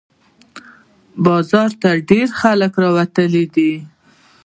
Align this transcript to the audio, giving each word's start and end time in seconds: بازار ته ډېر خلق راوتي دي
بازار 1.25 1.69
ته 1.81 1.89
ډېر 2.09 2.27
خلق 2.39 2.71
راوتي 2.83 3.43
دي 3.55 3.73